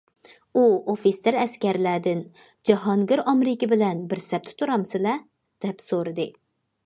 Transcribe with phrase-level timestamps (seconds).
[0.59, 0.61] ئۇ
[0.93, 2.23] ئوفىتسېر- ئەسكەرلەردىن،«
[2.69, 5.23] جاھانگىر» ئامېرىكا بىلەن بىر سەپتە تۇرامسىلەر
[5.67, 6.27] دەپ سورىدى.